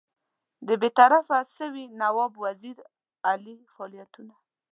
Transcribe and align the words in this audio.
د 0.67 0.69
برطرفه 0.81 1.39
سوي 1.57 1.85
نواب 2.01 2.31
وزیر 2.45 2.77
علي 3.29 3.55
فعالیتونو. 3.73 4.35